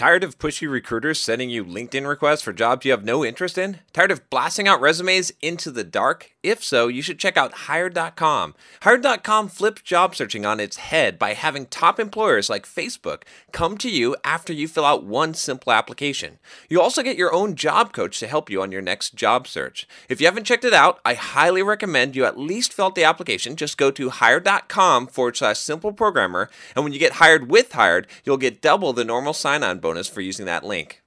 [0.00, 3.80] Tired of pushy recruiters sending you LinkedIn requests for jobs you have no interest in?
[3.92, 6.30] Tired of blasting out resumes into the dark?
[6.42, 8.54] If so, you should check out Hired.com.
[8.80, 13.90] Hired.com flips job searching on its head by having top employers like Facebook come to
[13.90, 16.38] you after you fill out one simple application.
[16.70, 19.86] You also get your own job coach to help you on your next job search.
[20.08, 23.04] If you haven't checked it out, I highly recommend you at least fill out the
[23.04, 23.54] application.
[23.54, 28.06] Just go to Hired.com forward slash simple programmer, and when you get hired with Hired,
[28.24, 31.02] you'll get double the normal sign on bonus for using that link.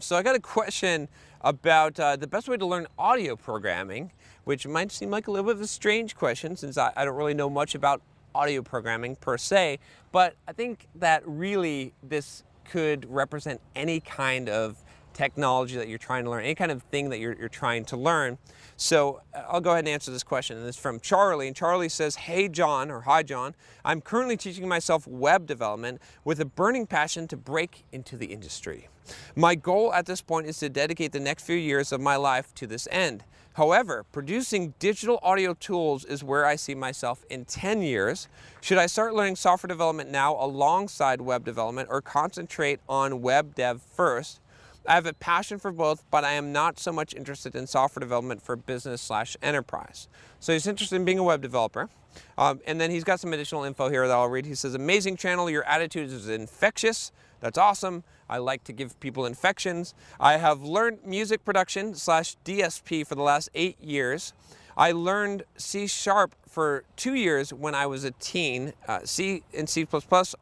[0.00, 1.08] So, I got a question
[1.42, 4.12] about uh, the best way to learn audio programming,
[4.44, 7.16] which might seem like a little bit of a strange question since I, I don't
[7.16, 8.02] really know much about
[8.34, 9.78] audio programming per se,
[10.10, 14.82] but I think that really this could represent any kind of
[15.12, 17.96] technology that you're trying to learn, any kind of thing that you're, you're trying to
[17.96, 18.38] learn.
[18.76, 20.58] So uh, I'll go ahead and answer this question.
[20.58, 21.46] And it's from Charlie.
[21.46, 23.54] And Charlie says, Hey, John, or Hi, John.
[23.84, 28.88] I'm currently teaching myself web development with a burning passion to break into the industry.
[29.34, 32.54] My goal at this point is to dedicate the next few years of my life
[32.54, 33.24] to this end.
[33.54, 38.28] However, producing digital audio tools is where I see myself in 10 years.
[38.62, 43.82] Should I start learning software development now alongside web development or concentrate on web dev
[43.82, 44.40] first?
[44.86, 48.00] I have a passion for both, but I am not so much interested in software
[48.00, 50.08] development for business slash enterprise.
[50.40, 51.88] So he's interested in being a web developer.
[52.36, 54.46] Um, and then he's got some additional info here that I'll read.
[54.46, 57.12] He says, Amazing channel, your attitude is infectious.
[57.40, 58.04] That's awesome.
[58.28, 59.94] I like to give people infections.
[60.18, 64.32] I have learned music production slash DSP for the last eight years.
[64.76, 68.72] I learned C sharp for two years when I was a teen.
[68.88, 69.86] Uh, C and C++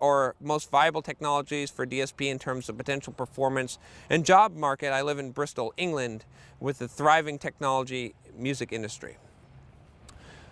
[0.00, 4.92] are most viable technologies for DSP in terms of potential performance and job market.
[4.92, 6.24] I live in Bristol, England,
[6.60, 9.18] with a thriving technology music industry.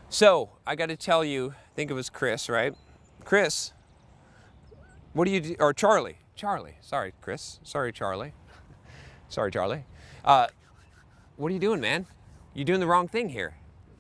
[0.09, 2.75] So I got to tell you, I think it was Chris, right?
[3.25, 3.73] Chris,
[5.13, 5.57] what do you do?
[5.61, 6.77] Or Charlie, Charlie.
[6.81, 7.61] Sorry, Chris.
[7.63, 8.33] Sorry, Charlie.
[9.29, 9.85] Sorry, Charlie.
[10.25, 10.49] Uh,
[11.37, 12.07] what are you doing, man?
[12.55, 13.55] You're doing the wrong thing here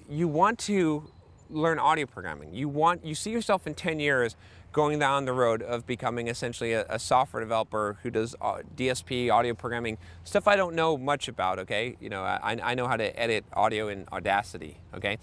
[0.08, 1.10] you want to
[1.50, 2.52] learn audio programming.
[2.54, 4.36] You want you see yourself in 10 years
[4.72, 9.30] going down the road of becoming essentially a, a software developer who does uh, DSP
[9.32, 11.58] audio programming stuff I don't know much about.
[11.60, 14.78] Okay, you know I, I know how to edit audio in Audacity.
[14.94, 15.18] Okay,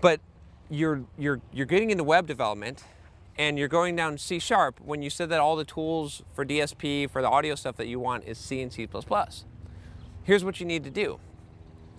[0.00, 0.20] but
[0.70, 2.82] you're you're you're getting into web development
[3.38, 7.08] and you're going down C sharp when you said that all the tools for DSP
[7.08, 8.88] for the audio stuff that you want is C and C++.
[10.24, 11.20] Here's what you need to do.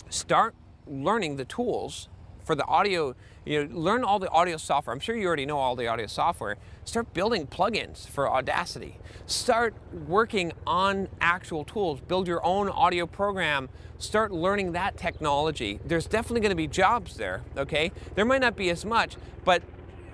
[0.09, 0.53] Start
[0.89, 2.09] learning the tools
[2.44, 4.91] for the audio, you know, learn all the audio software.
[4.91, 6.57] I'm sure you already know all the audio software.
[6.83, 8.97] Start building plugins for Audacity.
[9.27, 9.75] Start
[10.07, 12.01] working on actual tools.
[12.01, 13.69] Build your own audio program.
[14.00, 15.79] Start learning that technology.
[15.85, 17.91] There's definitely going to be jobs there, okay?
[18.16, 19.61] There might not be as much, but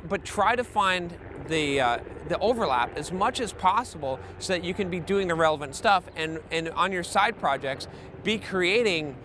[0.08, 4.74] but try to find the uh, the overlap as much as possible so that you
[4.74, 7.88] can be doing the relevant stuff and and on your side projects
[8.24, 9.16] be creating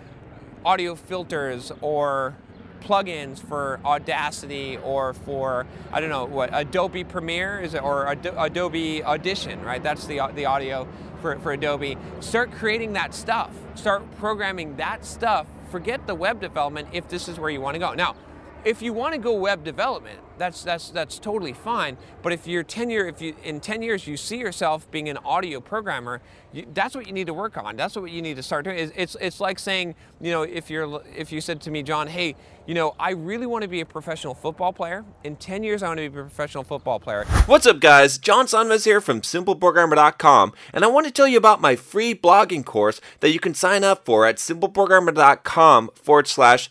[0.64, 2.36] audio filters or
[2.80, 9.04] plugins for Audacity or for I don't know what Adobe Premiere is it or Adobe
[9.04, 9.82] Audition, right?
[9.82, 10.88] That's the the audio
[11.20, 11.96] for, for Adobe.
[12.20, 13.50] Start creating that stuff.
[13.74, 15.46] Start programming that stuff.
[15.70, 17.94] Forget the web development if this is where you want to go.
[17.94, 18.16] Now,
[18.64, 21.98] if you want to go web development, that's that's that's totally fine.
[22.22, 25.18] But if you're 10 year, if you in 10 years you see yourself being an
[25.18, 27.76] audio programmer, you, that's what you need to work on.
[27.76, 28.78] That's what you need to start doing.
[28.78, 32.08] It's, it's it's like saying, you know, if you're if you said to me, John,
[32.08, 32.34] hey,
[32.66, 35.04] you know, I really want to be a professional football player.
[35.24, 37.24] In 10 years, I want to be a professional football player.
[37.46, 38.16] What's up, guys?
[38.16, 42.64] John Sonmez here from SimpleProgrammer.com, and I want to tell you about my free blogging
[42.64, 46.70] course that you can sign up for at SimpleProgrammer.com forward slash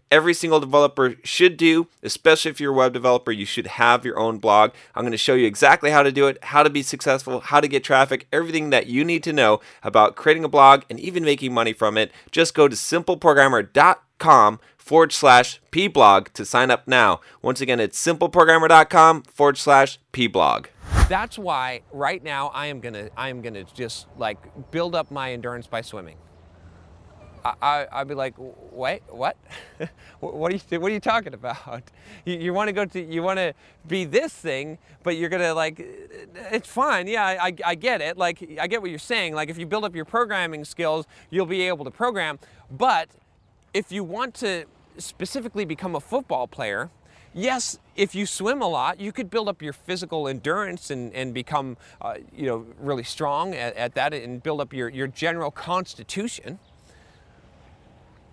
[0.11, 4.19] every single developer should do, especially if you're a web developer, you should have your
[4.19, 4.71] own blog.
[4.93, 7.61] I'm going to show you exactly how to do it, how to be successful, how
[7.61, 11.23] to get traffic, everything that you need to know about creating a blog and even
[11.23, 12.11] making money from it.
[12.29, 17.21] Just go to simpleprogrammer.com forward slash pblog to sign up now.
[17.41, 20.65] Once again, it's simpleprogrammer.com forward slash pblog.
[21.07, 25.33] That's why right now I am gonna I am gonna just like build up my
[25.33, 26.17] endurance by swimming.
[27.43, 29.35] I, would be like, wait, what?
[30.19, 31.83] what are you, what are you talking about?
[32.25, 33.53] You, you want to go to, you want to
[33.87, 35.79] be this thing, but you're gonna like,
[36.51, 37.07] it's fine.
[37.07, 38.15] Yeah, I, I get it.
[38.15, 39.33] Like, I get what you're saying.
[39.33, 42.37] Like, if you build up your programming skills, you'll be able to program.
[42.69, 43.09] But
[43.73, 44.65] if you want to
[44.97, 46.91] specifically become a football player,
[47.33, 51.33] yes, if you swim a lot, you could build up your physical endurance and, and
[51.33, 55.49] become, uh, you know, really strong at, at that and build up your, your general
[55.49, 56.59] constitution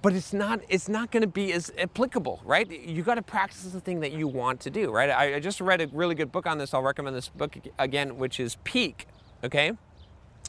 [0.02, 2.68] but it's not it's not going to be as applicable right?
[2.70, 5.10] You got to practice the thing that you want to do right?
[5.10, 6.74] I, I, just read a really good book on this.
[6.74, 9.06] I'll recommend this book again which is peak
[9.44, 9.72] okay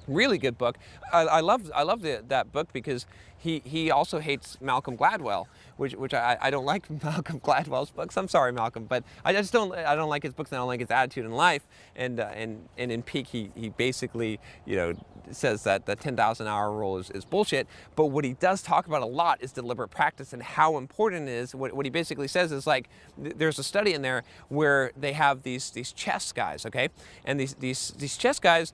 [0.09, 0.77] really good book
[1.13, 3.05] i, love i love that book because
[3.37, 5.47] he he also hates malcolm gladwell
[5.79, 8.17] which which I, I don't like Malcolm Gladwell's books.
[8.17, 10.51] I'm sorry, Malcolm, but I just don't I don't like his books.
[10.51, 11.65] And I don't like his attitude in life.
[11.95, 14.93] And uh, and and in Peak, he he basically you know
[15.31, 17.67] says that the 10,000 hour rule is, is bullshit.
[17.95, 21.33] But what he does talk about a lot is deliberate practice and how important it
[21.33, 21.53] is.
[21.53, 22.89] What, what he basically says is like
[23.21, 26.89] th- there's a study in there where they have these these chess guys, okay,
[27.25, 28.73] and these these these chess guys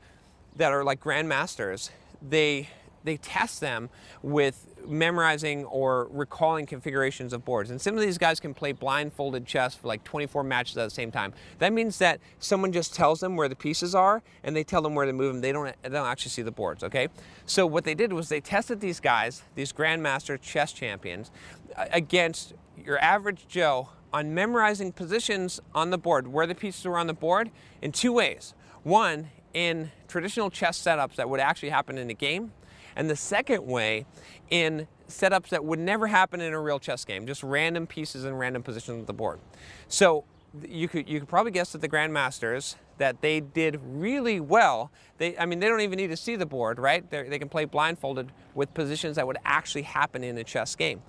[0.55, 1.89] that are like grandmasters.
[2.21, 2.69] They
[3.05, 3.89] they test them
[4.21, 7.69] with memorizing or recalling configurations of boards.
[7.69, 10.89] And some of these guys can play blindfolded chess for like 24 matches at the
[10.89, 11.33] same time.
[11.59, 14.95] That means that someone just tells them where the pieces are and they tell them
[14.95, 15.41] where to move them.
[15.41, 17.07] They don't, they don't actually see the boards, okay?
[17.45, 21.31] So what they did was they tested these guys, these grandmaster chess champions,
[21.77, 27.07] against your average Joe on memorizing positions on the board, where the pieces were on
[27.07, 28.53] the board, in two ways.
[28.83, 32.51] One, in traditional chess setups that would actually happen in a game,
[32.95, 34.05] and the second way
[34.49, 38.37] in setups that would never happen in a real chess game, just random pieces and
[38.37, 39.39] random positions of the board.
[39.87, 40.25] So
[40.67, 44.91] you could you could probably guess that the grandmasters that they did really well.
[45.17, 47.09] They I mean they don't even need to see the board, right?
[47.09, 51.01] They're, they can play blindfolded with positions that would actually happen in a chess game.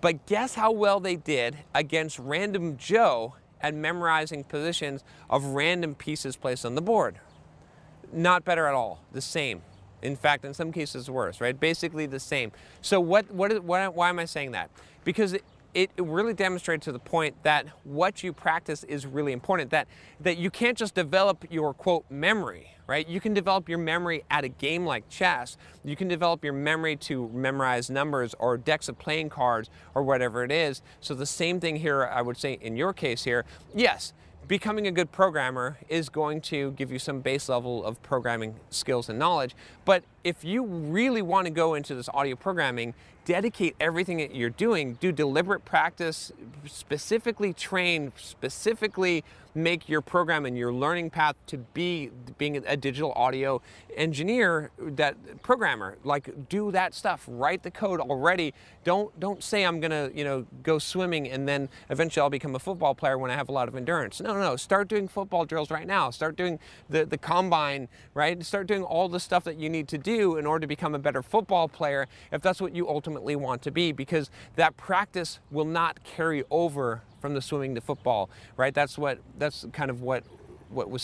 [0.00, 6.34] But guess how well they did against random Joe at memorizing positions of random pieces
[6.34, 7.20] placed on the board.
[8.12, 9.62] Not better at all, the same.
[10.02, 11.58] In fact, in some cases worse, right?
[11.58, 12.52] Basically the same.
[12.82, 14.70] So what, what, is, what why am I saying that?
[15.04, 15.42] Because it,
[15.74, 19.88] it really demonstrated to the point that what you practice is really important, that,
[20.20, 23.08] that you can't just develop your, quote, memory, right?
[23.08, 25.56] You can develop your memory at a game like chess.
[25.84, 30.44] You can develop your memory to memorize numbers or decks of playing cards or whatever
[30.44, 30.82] it is.
[31.00, 33.44] So the same thing here, I would say in your case here,
[33.74, 34.12] yes,
[34.52, 39.08] becoming a good programmer is going to give you some base level of programming skills
[39.08, 39.56] and knowledge.
[39.86, 44.50] But if you really want to go into this audio programming, dedicate everything that you're
[44.50, 46.32] doing, do deliberate practice,
[46.66, 49.24] specifically train, specifically
[49.54, 53.60] make your program and your learning path to be being a digital audio
[53.96, 55.98] engineer, that programmer.
[56.04, 58.54] Like do that stuff, write the code already.
[58.84, 62.58] Don't don't say I'm gonna you know go swimming and then eventually I'll become a
[62.58, 64.20] football player when I have a lot of endurance.
[64.20, 64.56] No, no, no.
[64.56, 66.10] Start doing football drills right now.
[66.10, 66.58] Start doing
[66.88, 68.42] the the combine, right?
[68.44, 70.98] Start doing all the stuff that you need to do in order to become a
[70.98, 75.64] better football player if that's what you ultimately want to be because that practice will
[75.64, 78.74] not carry over from the swimming to football, right?
[78.74, 80.24] That's what that's kind of what
[80.68, 81.02] what was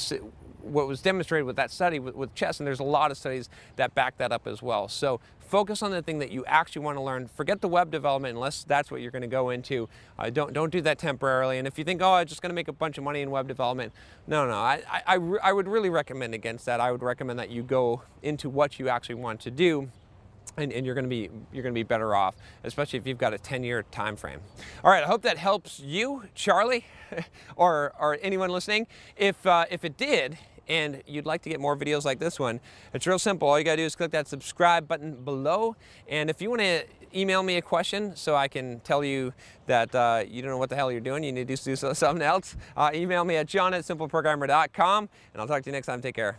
[0.63, 3.49] what was demonstrated with that study with, with, chess, and there's a lot of studies
[3.77, 4.89] that back that up as well.
[4.89, 7.29] So focus on the thing that you actually want to learn.
[7.29, 9.89] Forget the web development unless that's what you're going to go into.
[10.19, 11.59] Uh, don't don't do that temporarily.
[11.59, 13.31] And if you think, oh, I'm just going to make a bunch of money in
[13.31, 13.93] web development,
[14.27, 16.81] no, no, I I, I, I would really recommend against that.
[16.81, 19.91] I would recommend that you go into what you actually want to do
[20.57, 23.19] and, and, you're going to be you're going to be better off, especially if you've
[23.19, 24.41] got a 10-year time frame.
[24.83, 26.85] All right, I hope that helps you, Charlie,
[27.57, 28.87] or or anyone listening.
[29.17, 30.39] If uh, if it did,
[30.69, 32.61] and you'd like to get more videos like this one,
[32.93, 33.49] it's real simple.
[33.49, 35.77] All you got to do is click that subscribe button below,
[36.09, 39.33] and if you want to email me a question so I can tell you
[39.67, 42.23] that uh, you don't know what the hell you're doing, you need to do something
[42.23, 46.01] else, uh, email me at john at simpleprogrammer.com, and I'll talk to you next time.
[46.01, 46.39] Take care.